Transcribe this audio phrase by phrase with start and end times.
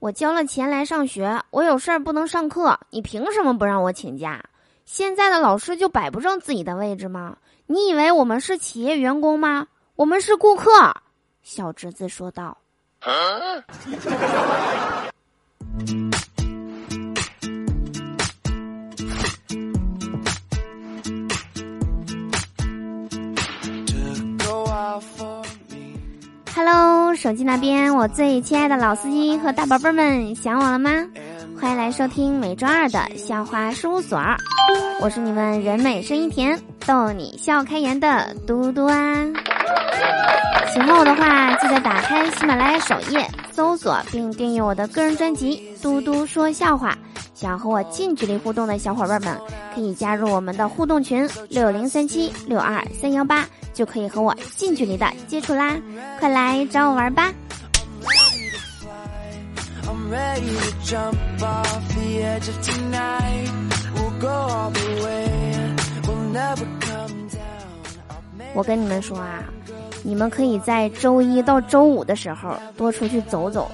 [0.00, 4.42] 我交了钱来上学，我有事儿不能上课，你凭什么不让我请假？
[4.86, 7.36] 现在的老师就摆不正自己的位置吗？
[7.66, 9.68] 你以为我们是企业员工吗？
[9.96, 10.70] 我们是顾客。”
[11.44, 12.56] 小侄子说道。
[26.62, 30.90] Hello，手机那边，我最亲爱的老司机和大宝贝们，想我了吗？
[31.58, 34.20] 欢迎来收听每周二的笑话事务所，
[35.00, 39.24] 我是你们人美声音甜、逗你笑开颜的嘟嘟啊。
[40.70, 46.90] 喜欢我的话，记得打开喜马拉雅首页，搜索并订阅我的个人专辑《嘟嘟说笑话》。
[47.40, 49.34] 想和我近距离互动的小伙伴们，
[49.74, 55.74] 可以加入我们的互动群六零三七六二三幺八，就可以和我近距离的接触啦！
[56.18, 57.32] 快来找我玩吧！
[68.52, 69.42] 我跟你们说啊，
[70.02, 73.70] 你们可以在周一到周五的时候多出去走走，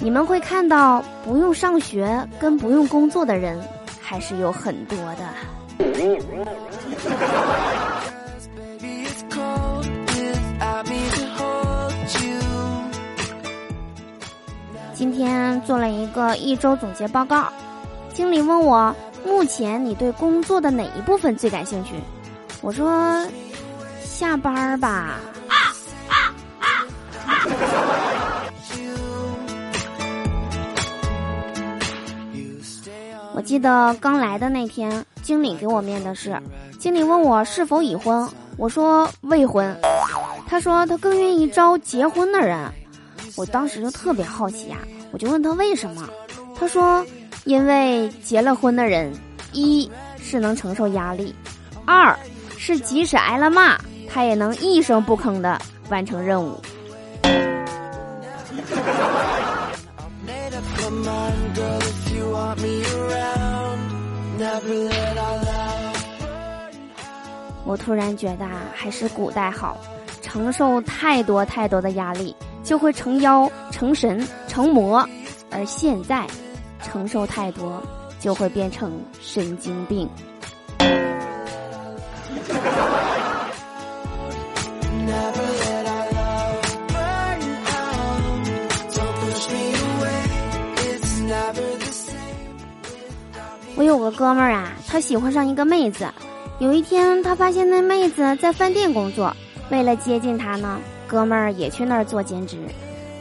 [0.00, 3.60] 你们会看到不用上学跟不用工作的人
[4.00, 5.28] 还是有很多的。
[14.94, 17.52] 今天做了一个一周总结报告，
[18.14, 21.94] 经理问我目前你对工作的哪一部分最感兴趣？
[22.62, 23.26] 我说。
[24.02, 25.20] 下班吧。
[33.38, 36.36] 我记得刚来的那天，经理给我面的是，
[36.76, 39.78] 经理问我是否已婚，我说未婚。
[40.48, 42.68] 他说他更愿意招结婚的人，
[43.36, 44.78] 我当时就特别好奇呀，
[45.12, 46.08] 我就问他为什么，
[46.58, 47.06] 他说
[47.44, 49.12] 因为结了婚的人，
[49.52, 49.88] 一
[50.20, 51.32] 是能承受压力，
[51.86, 52.18] 二
[52.56, 53.78] 是即使挨了骂。
[54.12, 55.56] 他也能一声不吭的
[55.90, 56.60] 完成任务。
[67.64, 69.76] 我突然觉得还是古代好，
[70.22, 75.06] 承受太多太多的压力就会成妖、成神、成魔，
[75.50, 76.26] 而现在
[76.82, 77.82] 承受太多
[78.20, 80.08] 就会变成神经病。
[93.78, 96.04] 我有个哥们儿啊，他喜欢上一个妹子。
[96.58, 99.32] 有一天，他发现那妹子在饭店工作，
[99.70, 102.58] 为了接近她呢，哥们儿也去那儿做兼职。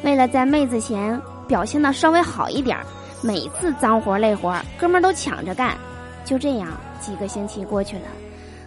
[0.02, 2.76] 为了在妹子前表现的稍微好一点，
[3.22, 5.78] 每次脏活累活，哥们儿都抢着干。
[6.26, 6.70] 就这样，
[7.00, 8.08] 几个星期过去了，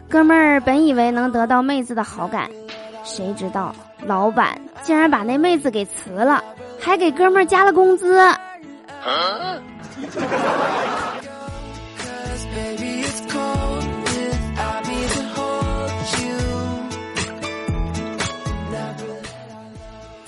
[0.09, 2.49] 哥们儿本以为能得到妹子的好感，
[3.03, 3.75] 谁知道
[4.07, 6.41] 老板竟然把那妹子给辞了，
[6.79, 8.17] 还给哥们儿加了工资。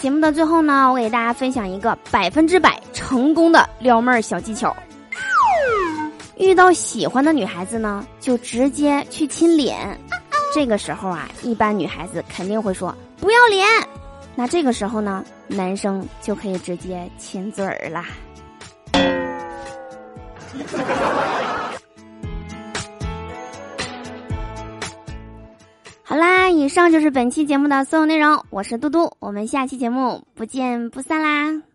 [0.03, 4.77] 节目的最后呢，我给大家分享一个百分之百成功的撩妹小技巧。
[6.37, 9.97] 遇到喜欢的女孩子呢，就直接去亲脸。
[10.53, 13.65] 这个时候啊，一般女孩子肯定会说不要脸。
[14.35, 18.07] 那这个时候呢，男生就可以直接亲嘴儿啦。
[26.23, 28.45] 啦，以上就是本期节目的所有内容。
[28.49, 31.72] 我是嘟嘟，我们下期节目不见不散啦。